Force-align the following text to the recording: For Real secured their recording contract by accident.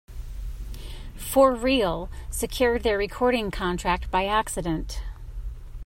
For 1.15 1.53
Real 1.53 2.09
secured 2.31 2.81
their 2.81 2.97
recording 2.97 3.51
contract 3.51 4.09
by 4.09 4.25
accident. 4.25 5.03